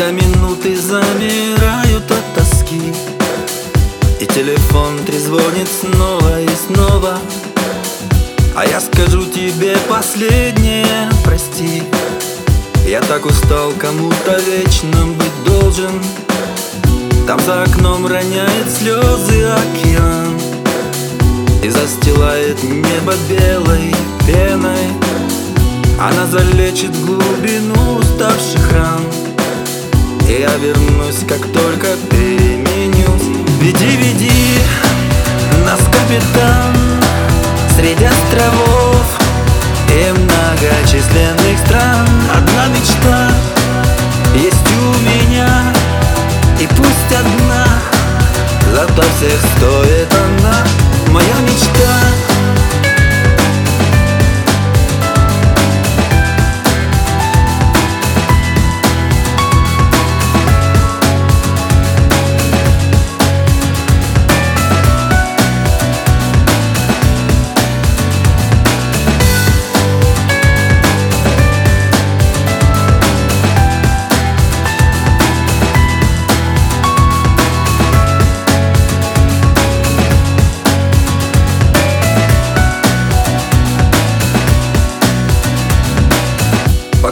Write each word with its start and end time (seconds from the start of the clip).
Когда 0.00 0.12
минуты 0.12 0.78
замирают 0.78 2.10
от 2.10 2.34
тоски 2.34 2.80
И 4.18 4.24
телефон 4.24 4.98
трезвонит 5.04 5.68
снова 5.68 6.40
и 6.40 6.48
снова 6.48 7.18
А 8.56 8.64
я 8.64 8.80
скажу 8.80 9.26
тебе 9.26 9.76
последнее, 9.90 11.10
прости. 11.22 11.82
Я 12.86 13.02
так 13.02 13.26
устал 13.26 13.72
кому-то 13.72 14.40
вечно 14.40 15.04
быть 15.04 15.44
должен. 15.44 16.02
Там 17.26 17.38
за 17.40 17.64
окном 17.64 18.06
роняет 18.06 18.70
слезы 18.70 19.50
океан 19.50 20.40
И 21.62 21.68
застилает 21.68 22.62
небо 22.62 23.12
белой 23.28 23.94
пеной. 24.26 24.96
Она 26.00 26.26
залечит 26.26 26.98
глубину 27.04 27.98
уставших 27.98 28.72
ран 28.72 29.29
только 31.52 31.88
переменюсь. 32.10 33.46
Веди, 33.60 33.96
веди 33.96 34.60
нас, 35.64 35.80
капитан 35.80 36.74
Среди 37.76 38.04
островов 38.04 39.04
и 39.88 40.12
многочисленных 40.12 41.58
стран. 41.66 42.08
Одна 42.36 42.66
мечта 42.68 43.30
есть 44.34 44.54
у 44.54 44.98
меня 45.00 45.72
И 46.58 46.66
пусть 46.66 47.12
одна, 47.18 47.66
зато 48.72 49.02
всех 49.02 49.40
стоит 49.56 49.69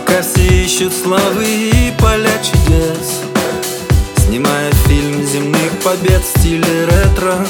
Пока 0.08 0.22
все 0.22 0.64
ищут 0.64 0.94
славы 0.94 1.44
и 1.44 1.92
поля 1.98 2.30
чудес. 2.42 3.20
Снимая 4.16 4.72
фильм 4.86 5.22
земных 5.26 5.70
побед 5.84 6.22
в 6.22 6.38
стиле 6.38 6.86
ретро. 6.86 7.46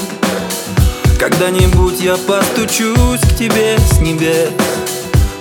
Когда-нибудь 1.17 2.01
я 2.01 2.17
постучусь 2.17 3.21
к 3.21 3.37
тебе 3.37 3.77
с 3.77 3.99
небес. 3.99 4.49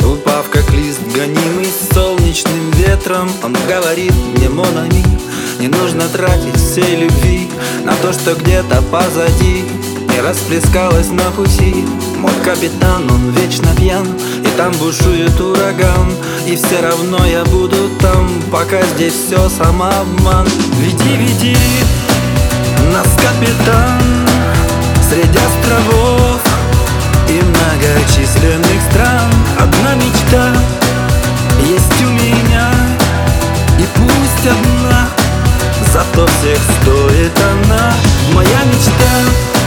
Упав 0.03 0.49
как 0.51 0.71
лист, 0.71 1.01
гонимый 1.13 1.67
солнечным 1.93 2.71
ветром. 2.73 3.29
Он 3.43 3.57
говорит 3.67 4.15
мне, 4.37 4.49
Монами, 4.49 5.05
не 5.59 5.67
нужно 5.67 6.09
тратить 6.09 6.55
всей 6.57 6.97
любви 6.97 7.49
На 7.85 7.95
то, 7.97 8.13
что 8.13 8.37
где-то 8.37 8.81
позади 8.93 9.65
не 10.09 10.21
расплескалась 10.21 11.09
на 11.09 11.29
пути 11.33 11.85
Мой 12.19 12.33
капитан, 12.45 13.09
он 13.11 13.31
вечно 13.31 13.69
пьян 13.77 14.07
И 14.45 14.49
там 14.57 14.73
бушует 14.73 15.41
ураган. 15.41 16.13
И 16.47 16.57
все 16.57 16.81
равно 16.83 17.25
я 17.25 17.45
буду 17.45 17.91
там 18.01 18.29
Пока 18.51 18.83
здесь 18.95 19.15
все 19.15 19.49
самообман 19.49 20.47
Веди, 20.81 21.17
веди 21.17 21.57
нас, 22.93 23.07
капитан 23.17 24.01
Среди 25.09 25.39
островов 25.39 26.41
и 27.29 27.41
многочисленных 27.43 28.81
стран. 28.91 29.31
Одна 29.61 29.95
мечта 29.95 30.53
есть 31.69 32.03
у 32.03 32.11
меня 32.11 32.71
И 33.79 33.87
пусть 33.95 34.47
одна 34.47 35.09
Зато 35.93 36.27
всех 36.27 36.59
стоит 36.83 37.33
она. 37.39 37.93
Моя 38.35 38.59
мечта 38.65 39.58